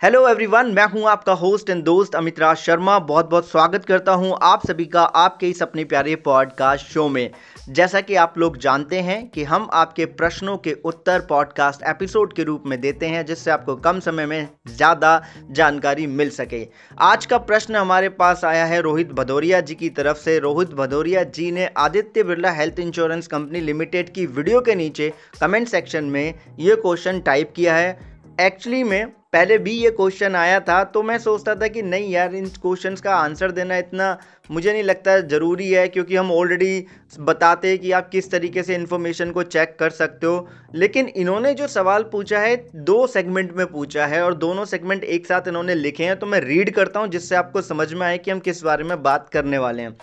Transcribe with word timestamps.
Hello 0.00 0.20
everyone 0.28 0.66
मैं 0.66 0.84
हूँ 0.88 1.04
आपका 1.08 1.32
होस्ट 1.32 1.70
एंड 1.70 1.82
दोस्त 1.84 2.14
अमित 2.16 2.38
राज 2.40 2.56
शर्मा। 2.56 2.98
बहुत 2.98 3.28
बहुत 3.30 3.48
स्वागत 3.48 3.84
करता 3.84 4.12
हूँ 4.12 4.38
आप 4.42 4.64
सभी 4.66 4.84
का 4.84 5.02
आपके 5.02 5.48
इस 5.48 5.60
अपने 5.62 5.84
प्यारे 5.84 6.14
पॉडकास्ट 6.18 6.86
शो 6.86 7.08
में। 7.08 7.30
जैसा 7.68 8.00
कि 8.00 8.14
आप 8.14 8.38
लोग 8.38 8.56
जानते 8.58 9.00
हैं 9.00 9.28
कि 9.30 9.44
हम 9.44 9.68
आपके 9.72 10.04
प्रश्नों 10.06 10.56
के 10.56 10.72
उत्तर 10.84 11.20
पॉडकास्ट 11.20 11.82
एपिसोड 11.88 12.32
के 12.32 12.44
रूप 12.44 12.62
में 12.66 12.80
देते 12.80 13.06
हैं, 13.06 13.24
जिससे 13.26 13.50
आपको 13.50 13.76
कम 13.78 14.00
समय 14.00 14.26
में 14.26 14.48
ज़्यादा 14.68 15.22
जानकारी 15.50 16.06
मिल 16.06 16.30
सके। 16.30 16.66
आज 17.00 17.26
का 17.26 17.38
प्रश्न 17.40 17.76
हमारे 17.76 18.08
पास 18.16 18.44
आया 18.44 18.64
है 18.64 18.80
रोहित 18.80 19.12
भदौरिया 19.12 19.60
जी 19.60 19.74
की 19.74 19.90
तरफ़ 19.90 20.18
से। 20.18 20.38
रोहित 20.38 20.74
भदौरिया 20.74 21.22
जी 21.24 21.50
ने 21.50 21.70
Aditya 21.78 22.22
Birla 22.22 22.50
health 22.52 22.80
insurance 22.80 23.26
company 23.26 23.60
limited 23.60 24.12
की 24.14 24.26
वीडियो 24.28 24.60
के 24.60 24.74
नीचे 24.74 25.12
कमेंट 25.40 25.68
सेक्शन 25.68 26.04
में 26.06 26.34
ये 26.58 26.76
क्वेश्चन 26.76 27.20
टाइप 27.22 27.52
किया 27.56 27.76
है। 27.76 27.98
एक्चुअली 28.40 28.84
में 28.84 29.12
पहले 29.32 29.56
भी 29.58 29.72
ये 29.72 29.90
क्वेश्चन 29.90 30.34
आया 30.36 30.58
था 30.60 30.82
तो 30.84 31.02
मैं 31.02 31.18
सोचता 31.18 31.54
था 31.54 31.66
कि 31.68 31.82
नहीं 31.82 32.10
यार, 32.10 32.34
इन 32.34 32.46
क्वेश्चंस 32.62 33.00
का 33.00 33.14
आंसर 33.14 33.50
देना 33.50 33.76
इतना 33.76 34.16
मुझे 34.50 34.72
नहीं 34.72 34.82
लगता 34.82 35.18
ज़रूरी 35.20 35.70
है, 35.70 35.86
क्योंकि 35.88 36.16
हम 36.16 36.30
ऑलरेडी 36.32 36.86
बताते 37.20 37.68
हैं 37.68 37.78
कि 37.78 37.92
आप 37.92 38.08
किस 38.08 38.30
तरीके 38.30 38.62
से 38.62 38.74
इन्फॉर्मेशन 38.74 39.30
को 39.30 39.42
चेक 39.44 39.76
कर 39.80 39.90
सकते 39.90 40.26
हो। 40.26 40.48
लेकिन 40.74 41.08
इन्होंने 41.08 41.52
जो 41.54 41.66
सवाल 41.68 42.02
पूछा 42.12 42.38
है, 42.40 42.56
दो 42.76 43.06
सेगमेंट 43.06 43.52
में 43.56 43.66
पूछा 43.66 44.06
है, 44.06 44.22
और 44.24 44.34
दोनों 44.36 44.64
सेगमेंट 44.64 45.04
एक 45.06 45.26
साथ 45.26 45.48
इन्होंने 45.48 45.74
लिखे 45.74 46.04
हैं 46.04 46.18
तो 46.18 46.26
मैं 46.26 46.40
रीड 46.40 46.74
करता 46.74 47.00
हूँ, 47.00 47.08
जिससे 47.08 47.36
आपको 47.36 47.62
समझ 47.62 47.92
में 47.94 48.06
आए 48.06 48.18
कि 48.18 48.30
हम 48.30 48.38
किस 48.40 48.62
बारे 48.62 48.84
में 48.84 49.02
बात 49.02 49.28
करने 49.32 49.58
वाले 49.58 49.82
हैं। 49.82 49.96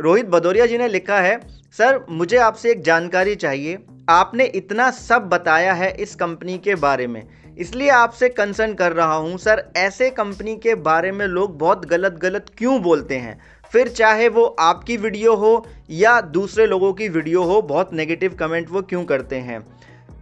रोहित 0.00 0.26
भदौरिया 0.26 0.66
जी 0.66 0.78
ने 0.78 0.88
लिखा 0.88 1.20
है, 1.20 1.40
सर, 1.78 2.06
मुझे 2.10 2.36
आपसे 2.36 2.70
एक 2.70 2.82
जानकारी 2.82 3.34
चाहिए। 3.34 3.78
आपने 4.10 4.44
इतना 4.44 4.90
सब 4.90 5.28
बताया 5.28 5.72
है 5.72 5.94
इस 5.94 6.14
कंपनी 6.14 6.58
के 6.58 6.74
बारे 6.74 7.06
में। 7.06 7.28
इसलिए 7.58 7.88
आपसे 7.88 8.28
कंसर्न 8.28 8.74
कर 8.74 8.92
रहा 8.92 9.14
हूँ, 9.14 9.38
सर, 9.38 9.72
ऐसे 9.76 10.10
कंपनी 10.10 10.56
के 10.56 10.74
बारे 10.74 11.12
में 11.12 11.26
लोग 11.26 11.58
बहुत 11.58 11.86
गलत 11.86 12.12
गलत 12.12 12.46
क्यों 12.58 12.82
बोलते 12.82 13.16
हैं? 13.16 13.40
फिर 13.72 13.88
चाहे 13.88 14.28
वो 14.28 14.44
आपकी 14.44 14.96
वीडियो 14.96 15.34
हो 15.34 15.66
या 15.90 16.20
दूसरे 16.20 16.66
लोगों 16.66 16.92
की 16.92 17.08
वीडियो 17.08 17.42
हो, 17.42 17.62
बहुत 17.62 17.92
नेगेटिव 17.92 18.34
कमेंट 18.34 18.70
वो 18.70 18.82
क्यों 18.82 19.04
करते 19.04 19.36
हैं? 19.36 19.66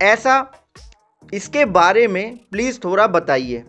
ऐसा, 0.03 0.53
इसके 1.35 1.65
बारे 1.65 2.09
में 2.09 2.37
प्लीज़ 2.53 2.79
थोड़ा 2.85 3.07
बताइए। 3.07 3.65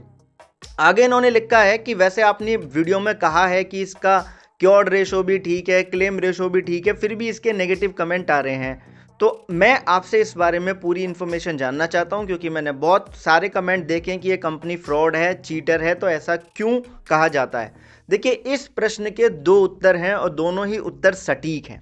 आगे 0.79 1.05
इन्होंने 1.05 1.29
लिखा 1.29 1.59
है 1.59 1.77
कि 1.77 1.93
वैसे 1.93 2.21
आपने 2.21 2.55
वीडियो 2.55 2.99
में 2.99 3.15
कहा 3.15 3.47
है 3.47 3.63
कि 3.63 3.81
इसका 3.81 4.25
क्योर 4.61 4.89
रेशो 4.89 5.21
भी 5.23 5.37
ठीक 5.39 5.69
है, 5.69 5.81
क्लेम 5.83 6.19
रेशो 6.19 6.47
भी 6.49 6.61
ठीक 6.61 6.87
है, 6.87 6.93
फिर 6.93 7.13
भी 7.15 7.29
इसके 7.29 7.53
नेगेटिव 7.53 7.91
कमेंट 7.91 8.31
आ 8.31 8.39
रहे 8.39 8.55
हैं। 8.55 9.17
तो 9.19 9.45
मैं 9.51 9.79
आपसे 9.87 10.19
इस 10.21 10.33
बारे 10.37 10.59
में 10.59 10.79
पूरी 10.79 11.03
इन्फॉर्मेशन 11.03 11.57
जानना 11.57 11.85
चाहता 11.85 12.15
हूँ, 12.15 12.25
क्योंकि 12.25 12.49
मैंने 12.49 12.71
बहुत 12.71 13.09
सारे 13.15 13.49
कमेंट 13.49 13.85
देखे 13.87 14.17
कि 14.17 14.29
ये 14.29 14.37
कंपनी 14.37 14.75
फ्रॉड 14.77 15.15
है 15.15 15.33
चीटर 15.41 15.81
है 15.81 15.93
तो 15.95 16.09
ऐसा 16.09 16.35
क्यों 16.35 16.79
कहा 17.09 17.27
जाता 17.27 17.59
है? 17.59 17.73
देखिए, 18.09 18.31
इस 18.31 18.67
प्रश्न 18.67 19.09
के 19.09 19.29
दो 19.29 19.59
उत्तर 19.59 19.95
हैं 19.95 20.13
और 20.13 20.29
दोनों 20.31 20.67
ही 20.67 20.77
उत्तर 20.77 21.13
सटीक 21.15 21.67
हैं। 21.67 21.81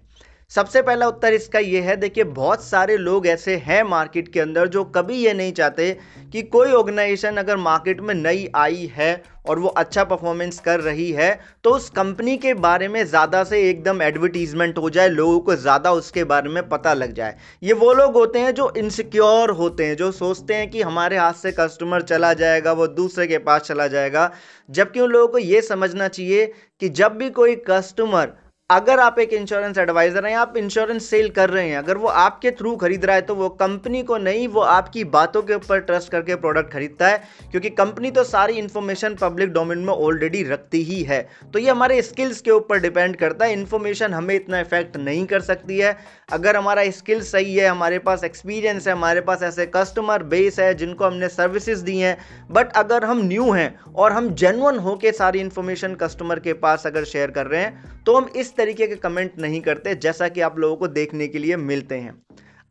सबसे 0.52 0.82
पहला 0.82 1.08
उत्तर 1.08 1.34
इसका 1.34 1.60
ये 1.60 1.80
है, 1.82 1.96
देखिए, 1.96 2.24
बहुत 2.24 2.64
सारे 2.64 2.96
लोग 2.98 3.26
ऐसे 3.28 3.56
हैं 3.58 3.82
मार्केट 3.86 4.32
के 4.34 4.40
अंदर 4.40 4.68
जो 4.68 4.84
कभी 4.86 5.16
ये 5.16 5.34
नहीं 5.34 5.52
चाहते 5.54 5.92
कि 6.32 6.42
कोई 6.46 6.72
ऑर्गेनाइजेशन 6.74 7.38
अगर 7.38 7.58
मार्केट 7.58 8.02
में 8.02 8.14
नई 8.16 8.50
आई 8.56 8.90
है 8.94 9.12
और 9.48 9.60
वो 9.60 9.68
अच्छा 9.68 10.04
परफॉर्मेंस 10.04 10.60
कर 10.60 10.80
रही 10.80 11.12
है 11.12 11.30
तो 11.64 11.70
उस 11.72 11.90
कंपनी 11.92 12.36
के 12.38 12.54
बारे 12.56 12.88
में 12.88 13.04
ज़्यादा 13.06 13.44
से 13.44 13.62
एकदम 13.70 14.02
एडवर्टीजमेंट 14.02 14.78
हो 14.78 14.90
जाए, 14.90 15.10
लोगों 15.10 15.40
को 15.40 15.56
ज़्यादा 15.58 15.92
उसके 15.94 16.24
बारे 16.24 16.50
में 16.50 16.68
पता 16.70 16.94
लग 16.96 17.14
जाए। 17.14 17.36
ये 17.64 17.74
वो 17.76 17.94
लोग 17.94 18.14
होते 18.14 18.40
हैं 18.40 18.54
जो 18.56 18.72
इनसिक्योर 18.78 19.52
होते 19.54 19.86
हैं, 19.86 19.96
जो 19.96 20.12
सोचते 20.14 20.56
हैं 20.56 20.70
कि 20.70 20.82
हमारे 20.82 21.18
हाथ 21.18 21.34
से 21.36 21.52
कस्टमर 21.54 22.02
चला 22.04 22.34
जाएगा, 22.36 22.72
वो 22.74 22.88
दूसरे 22.90 23.28
के 23.28 23.38
पास 23.40 23.62
चला 23.62 23.88
जाएगा, 23.88 24.32
जबकि 24.70 25.00
उन 25.00 25.10
लोगों 25.12 25.28
को 25.28 25.38
ये 25.38 25.62
समझना 25.64 26.08
चाहिए 26.10 26.52
कि 26.82 26.90
जब 26.92 27.18
भी 27.18 27.30
कोई 27.32 27.56
कस्टमर 27.70 28.34
अगर 28.70 29.00
आप 29.00 29.18
एक 29.20 29.32
इंश्योरेंस 29.34 29.78
एडवाइजर 29.78 30.26
हैं, 30.26 30.36
आप 30.38 30.58
इंश्योरेंस 30.58 31.10
सेल 31.10 31.30
कर 31.30 31.50
रहे 31.50 31.70
हैं, 31.70 31.78
अगर 31.78 31.98
वो 31.98 32.08
आपके 32.08 32.50
थ्रू 32.52 32.76
खरीद 32.76 33.06
रहा 33.06 33.16
है 33.16 33.22
तो 33.22 33.36
वो 33.36 33.48
कंपनी 33.52 34.02
को 34.04 34.18
नहीं, 34.18 34.48
वो 34.48 34.62
आपकी 34.64 35.04
बातों 35.06 35.42
के 35.44 35.54
ऊपर 35.54 35.80
ट्रस्ट 35.80 36.12
करके 36.12 36.36
प्रोडक्ट 36.36 36.72
खरीदता 36.74 37.08
है, 37.08 37.18
क्योंकि 37.52 37.70
कंपनी 37.72 38.12
तो 38.12 38.24
सारी 38.24 38.54
इन्फॉर्मेशन 38.54 39.16
पब्लिक 39.16 39.54
डोमेन 39.54 39.80
में 39.80 39.94
ऑलरेडी 39.94 40.44
रखती 40.44 40.82
ही 40.84 41.02
है। 41.04 41.22
तो 41.54 41.60
ये 41.60 41.70
हमारे 41.70 42.02
स्किल्स 42.02 42.42
के 42.42 42.52
ऊपर 42.52 42.80
डिपेंड 42.80 43.16
करता 43.16 43.46
है 43.46 43.54
इन्फॉर्मेशन 43.54 44.14
हमें 44.14 44.36
इतना 44.36 44.60
इफ़ेक्ट 44.60 44.98
नहीं 45.00 45.26
कर 45.26 45.42
सकती 45.42 45.80
है। 45.80 45.98
अगर 46.32 46.58
हमारा 46.58 46.90
स्किल 46.92 47.22
सही 47.24 47.56
है, 47.56 47.68
हमारे 47.68 48.00
पास 48.00 48.24
एक्सपीरियंस 48.24 48.88
है, 48.88 48.94
हमारे 48.94 49.22
पास 49.22 49.44
ऐसे 49.44 49.66
कस्टमर 49.76 50.24
बेस 50.26 50.60
है, 50.60 50.74
जिनको 50.76 51.06
हमने 51.06 51.30
सर्विसेज़ 51.30 51.84
दी 51.86 51.98
हैं 51.98 52.18
बट 52.52 52.74
अगर 52.76 53.06
हम 53.06 53.26
न्यू 53.26 53.52
हैं 53.52 53.76
और 53.88 54.12
हम 54.12 54.34
जेनुअन 54.36 54.80
होकर 54.80 55.12
सारी 55.16 55.40
इन्फॉर्मेशन 55.40 55.96
कस्टमर 55.98 56.40
के 56.40 56.54
पास 56.60 56.88
अगर 56.88 57.04
शेयर 57.08 57.32
कर 57.32 57.48
रहे 57.48 57.62
हैं 57.62 57.98
तो 58.06 58.16
हम 58.16 58.30
इस 58.36 58.56
तरीके 58.60 58.88
के 58.88 58.96
कमेंट 58.98 59.40
नहीं 59.40 59.62
करते, 59.62 59.96
जैसा 59.98 60.28
कि 60.28 60.42
आप 60.42 60.60
लोगों 60.60 60.76
को 60.76 60.88
देखने 60.90 61.28
के 61.28 61.40
लिए 61.40 61.58
मिलते 61.58 61.96
हैं। 61.98 62.14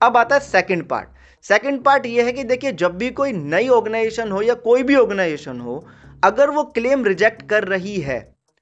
अब 0.00 0.16
आता 0.16 0.34
है 0.34 0.40
सेकंड 0.42 0.88
पार्ट 0.88 1.16
सेकंड 1.44 1.82
पार्ट 1.82 2.06
ये 2.06 2.22
है 2.22 2.32
कि 2.32 2.42
देखिए, 2.44 2.72
जब 2.72 2.96
भी 2.98 3.10
कोई 3.10 3.32
नई 3.32 3.68
ऑर्गेनाइजेशन 3.68 4.30
हो 4.30 4.40
या 4.42 4.54
कोई 4.54 4.82
भी 4.82 4.94
ऑर्गेनाइजेशन 4.96 5.60
हो, 5.60 5.84
अगर 6.24 6.50
वो 6.50 6.64
क्लेम 6.70 7.04
रिजेक्ट 7.04 7.42
कर 7.50 7.64
रही 7.64 7.96
है 8.00 8.18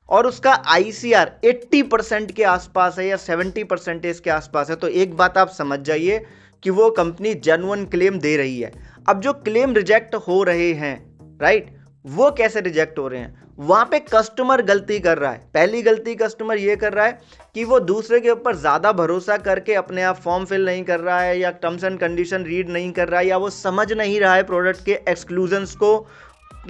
और 0.09 0.27
उसका 0.27 0.53
आईसीआर 0.67 1.33
80 1.45 1.83
परसेंट 1.83 2.33
के 2.33 2.45
आसपास 2.45 2.99
है 2.99 3.07
या 3.07 3.17
70 3.19 3.65
परसेंटेज 3.65 4.21
के 4.21 4.31
आसपास 4.31 4.71
है 4.71 4.77
तो 4.77 4.89
एक 4.89 5.15
बात 5.17 5.39
आप 5.39 5.49
समझ 5.49 5.79
जाइए 5.81 6.25
कि 6.63 6.71
वो 6.71 6.91
कंपनी 6.91 7.35
जेनुअन 7.41 7.85
क्लेम 7.87 8.19
दे 8.19 8.37
रही 8.37 8.61
है। 8.61 8.73
अब 9.09 9.21
जो 9.21 9.33
क्लेम 9.33 9.75
रिजेक्ट 9.75 10.15
हो 10.29 10.43
रहे 10.43 10.73
हैं 10.75 10.95
राइट 11.43 11.76
वो 12.07 12.31
कैसे 12.31 12.61
रिजेक्ट 12.61 12.99
हो 12.99 13.07
रहे 13.09 13.21
हैं? 13.21 13.35
वहाँ 13.59 13.85
पे 13.85 13.99
कस्टमर 14.03 14.63
गलती 14.63 14.99
कर 15.01 15.19
रहा 15.19 15.31
है। 15.33 15.39
पहली 15.55 15.81
गलती 15.83 16.15
कस्टमर 16.15 16.59
ये 16.59 16.77
कर 16.77 16.93
रहा 16.93 17.05
है 17.07 17.19
कि 17.55 17.65
वो 17.65 17.79
दूसरे 17.81 18.21
के 18.21 18.31
ऊपर 18.31 18.57
ज़्यादा 18.57 18.93
भरोसा 18.93 19.37
करके 19.39 19.75
अपने 19.75 20.03
आप 20.03 20.17
फॉर्म 20.17 20.45
फिल 20.45 20.65
नहीं 20.67 20.85
कर 20.85 21.01
रहा 21.01 21.21
है 21.21 21.39
या 21.39 21.51
टर्म्स 21.53 21.85
एंड 21.85 21.99
कंडीशन 22.01 22.45
रीड 22.45 22.69
नहीं 22.69 22.93
कर 22.93 23.09
रहा 23.09 23.21
है 23.21 23.27
या 23.27 23.37
वो 23.37 23.51
समझ 23.51 23.93
नहीं 23.93 24.21
रहा 24.21 24.35
है 24.35 24.43
प्रोडक्ट 24.43 24.85
के 24.85 24.99
एक्सक्लूजन्स 25.09 25.75
को 25.75 26.07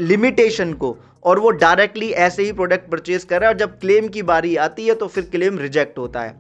लिमिटेशन 0.00 0.72
को 0.74 0.96
और 1.24 1.38
वो 1.38 1.50
डायरेक्टली 1.52 2.10
ऐसे 2.24 2.42
ही 2.42 2.52
प्रोडक्ट 2.52 2.90
परचेज 2.90 3.24
कर 3.24 3.40
रहा 3.40 3.48
है 3.48 3.54
और 3.54 3.58
जब 3.60 3.78
क्लेम 3.80 4.08
की 4.08 4.22
बारी 4.24 4.56
आती 4.58 4.86
है 4.86 4.94
तो 4.94 5.06
फिर 5.06 5.24
क्लेम 5.24 5.58
रिजेक्ट 5.58 5.98
होता 5.98 6.20
है। 6.20 6.34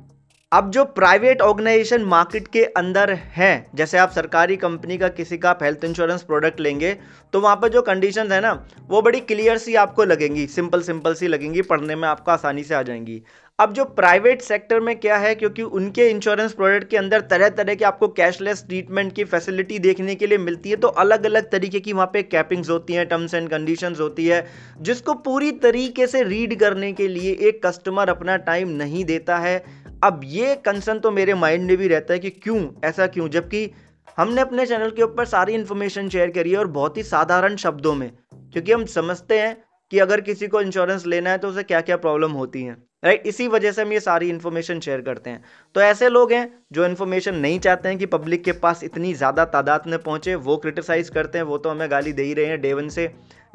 अब 0.52 0.70
जो 0.70 0.84
प्राइवेट 0.86 1.40
ऑर्गेनाइजेशन 1.42 2.02
मार्केट 2.04 2.46
के 2.48 2.62
अंदर 2.72 3.12
हैं, 3.12 3.66
जैसे 3.74 3.98
आप 3.98 4.10
सरकारी 4.10 4.56
कंपनी 4.56 4.98
का 4.98 5.08
किसी 5.08 5.38
का 5.38 5.56
हेल्थ 5.62 5.84
इंश्योरेंस 5.84 6.22
प्रोडक्ट 6.22 6.60
लेंगे 6.60 6.92
तो 7.32 7.40
वहाँ 7.40 7.56
पर 7.56 7.68
जो 7.68 7.82
कंडीशंस 7.82 8.32
है 8.32 8.40
ना, 8.40 8.52
वो 8.88 9.00
बड़ी 9.02 9.20
क्लियर 9.20 9.58
सी 9.58 9.74
आपको 9.74 10.04
लगेंगी 10.04 10.46
सिंपल 10.46 10.82
सिंपल 10.82 11.14
सी 11.14 11.28
लगेंगी, 11.28 11.62
पढ़ने 11.62 11.96
में 11.96 12.06
आपको 12.08 12.30
आसानी 12.30 12.62
से 12.64 12.74
आ 12.74 12.82
जाएँगी। 12.82 13.22
अब 13.58 13.72
जो 13.72 13.84
प्राइवेट 13.86 14.42
सेक्टर 14.42 14.80
में 14.80 14.94
क्या 15.00 15.16
है, 15.16 15.34
क्योंकि 15.34 15.62
उनके 15.62 16.08
इंश्योरेंस 16.10 16.52
प्रोडक्ट 16.52 16.88
के 16.90 16.96
अंदर 16.96 17.20
तरह 17.22 17.48
तरह 17.50 17.74
के 17.74 17.84
आपको 17.84 18.08
कैशलेस 18.10 18.64
ट्रीटमेंट 18.66 19.12
की 19.12 19.24
फैसिलिटी 19.24 19.78
देखने 19.78 20.14
के 20.14 20.26
लिए 20.26 20.38
मिलती 20.38 20.70
है 20.70 20.76
तो 20.76 20.88
अलग 20.96 21.26
अलग 21.26 21.50
तरीके 21.50 21.80
की 21.80 21.92
वहाँ 21.92 22.10
पे 22.12 22.22
कैपिंग्स 22.24 22.70
होती 22.70 22.92
हैं 22.92 23.06
टर्म्स 23.08 23.34
एंड 23.34 23.48
कंडीशंस 23.48 24.00
होती 24.00 24.26
है, 24.26 24.46
जिसको 24.80 25.14
पूरी 25.26 25.50
तरीके 25.58 26.06
से 26.06 26.22
रीड 26.24 26.58
करने 26.60 26.92
के 26.92 27.08
लिए 27.08 27.32
एक 27.40 27.66
कस्टमर 27.66 28.08
अपना 28.08 28.36
टाइम 28.46 28.68
नहीं 28.76 29.04
देता 29.04 29.38
है। 29.38 29.64
अब 30.04 30.20
ये 30.24 30.54
कंसर्न 30.56 30.98
तो 30.98 31.10
मेरे 31.10 31.34
माइंड 31.34 31.66
में 31.66 31.76
भी 31.76 31.88
रहता 31.88 32.12
है 32.14 32.18
कि 32.18 32.30
क्यों, 32.32 32.66
ऐसा 32.84 33.06
क्यों? 33.06 33.28
जबकि 33.28 33.70
हमने 34.18 34.40
अपने 34.40 34.66
चैनल 34.66 34.90
के 34.90 35.02
ऊपर 35.02 35.24
सारी 35.26 35.52
इन्फॉर्मेशन 35.52 36.08
शेयर 36.08 36.30
करी 36.30 36.50
है 36.50 36.58
और 36.58 36.66
बहुत 36.68 36.96
ही 36.96 37.02
साधारण 37.02 37.56
शब्दों 37.56 37.94
में, 37.94 38.10
क्योंकि 38.52 38.72
हम 38.72 38.84
समझते 38.86 39.38
हैं 39.40 39.56
कि 39.92 39.98
अगर 39.98 40.20
किसी 40.20 40.46
को 40.48 40.60
इंश्योरेंस 40.60 41.06
लेना 41.06 41.30
है 41.30 41.38
तो 41.38 41.48
उसे 41.48 41.62
क्या 41.62 41.80
क्या 41.80 41.96
प्रॉब्लम 41.96 42.32
होती 42.32 42.62
हैं 42.62 42.76
राइट 43.04 43.26
इसी 43.26 43.46
वजह 43.48 43.72
से 43.72 43.82
हम 43.82 43.92
ये 43.92 44.00
सारी 44.00 44.28
इन्फॉर्मेशन 44.28 44.80
शेयर 44.80 45.00
करते 45.00 45.30
हैं। 45.30 45.42
तो 45.74 45.80
ऐसे 45.80 46.08
लोग 46.08 46.32
हैं 46.32 46.48
जो 46.72 46.84
इन्फॉर्मेशन 46.86 47.34
नहीं 47.36 47.58
चाहते 47.60 47.88
हैं 47.88 47.98
कि 47.98 48.06
पब्लिक 48.08 48.44
के 48.44 48.52
पास 48.54 48.82
इतनी 48.84 49.12
ज़्यादा 49.14 49.44
तादाद 49.46 49.82
में 49.86 49.98
पहुँचे, 49.98 50.34
वो 50.34 50.56
क्रिटिसाइज 50.56 51.08
करते 51.08 51.38
हैं, 51.38 51.44
वो 51.44 51.58
तो 51.58 51.70
हमें 51.70 51.90
गाली 51.90 52.12
दे 52.12 52.22
ही 52.22 52.34
रहे 52.34 52.46
हैं 52.46 52.60
डेवन 52.60 52.88
से 52.88 53.06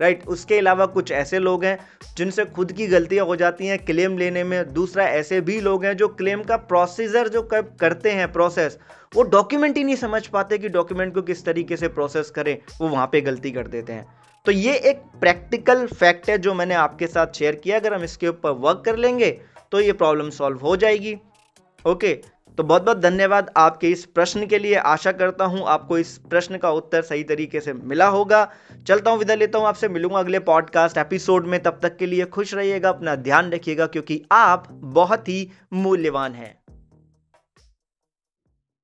राइट? 0.02 0.26
उसके 0.28 0.58
अलावा 0.58 0.86
कुछ 0.88 1.12
ऐसे 1.14 1.40
लोग 1.40 1.64
हैं 1.66 1.78
जिनसे 2.18 2.46
खुद 2.48 2.72
की 2.72 2.88
गलतियाँ 2.88 3.26
हो 3.26 3.36
जाती 3.36 3.68
हैं 3.68 3.78
क्लेम 3.80 4.18
लेने 4.18 4.44
में। 4.44 4.74
दूसरा 4.74 5.06
ऐसे 5.10 5.42
भी 5.42 5.60
लोग 5.62 5.86
हैं 5.86 5.96
जो 5.98 6.08
क्लेम 6.10 6.44
का 6.44 6.58
प्रोसीजर 6.58 7.28
जो 7.28 7.42
करते 7.52 8.12
हैं 8.12 8.32
प्रोसेस, 8.32 8.78
वो 9.16 9.24
डॉक्यूमेंट 9.30 9.78
ही 9.78 9.84
नहीं 9.84 9.96
समझ 9.98 10.26
पाते 10.28 10.58
कि 10.58 10.70
डॉक्यूमेंट 10.70 11.14
को 11.14 11.22
किस 11.22 11.46
तरीके 11.46 11.78
से 11.78 11.88
प्रोसेस 11.90 12.30
करें, 12.30 12.58
वो 12.82 12.88
वहाँ 12.88 13.08
पे 13.12 13.22
गलती 13.22 13.52
कर 13.52 13.68
देते 13.68 13.94
हैं। 13.94 14.06
तो 14.46 14.52
ये 14.52 14.76
एक 14.80 15.02
प्रैक्टिकल 15.20 15.86
फैक्ट 15.88 16.30
है 16.30 16.38
जो 16.38 16.54
मैंने 16.54 16.76
आपके 16.76 17.08
साथ 17.08 17.34
शेयर 17.36 17.56
किया। 17.56 17.80
अगर 17.80 17.94
हम 17.94 18.04
इसके 18.04 18.28
ऊपर 18.28 18.52
वर्क 18.60 18.82
कर 18.86 18.96
लेंगे 18.98 19.30
तो 19.72 19.80
ये 19.80 19.94
प्रॉब्लम 19.94 20.30
सॉल्व 20.32 20.60
हो 20.60 20.76
जाएगी। 20.78 21.16
ओके? 21.86 22.20
तो 22.58 22.64
बहुत 22.64 22.84
बहुत 22.84 22.98
धन्यवाद 22.98 23.52
आपके 23.58 23.88
इस 23.88 24.06
प्रश्न 24.06 24.46
के 24.46 24.60
लिए। 24.60 24.76
आशा 24.76 25.12
करता 25.12 25.46
हूँ 25.46 25.64
आपको 25.66 25.98
इस 25.98 26.18
प्रश्न 26.30 26.58
का 26.58 26.72
उत्तर 26.72 27.02
सही 27.02 27.24
तरीके 27.24 27.60
से 27.60 27.74
मिला 27.74 28.08
होगा। 28.08 28.48
चलता 28.88 29.12
हूँ, 29.12 29.20
विदा 29.20 29.36
लेता 29.36 29.60
हूँ 29.60 29.68
आपसे। 29.68 29.88
मिलूँगा 29.88 30.20
अगले 30.20 30.40
पॉडकास्ट 30.40 30.98
एपिसोड 30.98 31.48
में। 31.48 31.64
तब 31.64 31.80
तक 31.84 31.98
के 31.98 32.06
लिए 32.06 32.26
खुश 32.26 32.54
रहिएगा, 32.54 32.90
अपना 32.90 33.16
ध्यान 33.16 33.52
रखिएगा, 33.52 33.86
क्योंकि 33.86 34.22
आप 34.32 34.68
बहुत 34.72 35.30
ही 35.30 35.50
मूल्यवान 35.74 36.34
हैं। 36.34 36.61